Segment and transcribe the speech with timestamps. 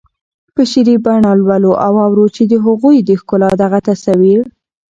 [0.55, 4.41] په شعري بڼه لولو او اورو چې د هغوی د ښکلا دغه تصویر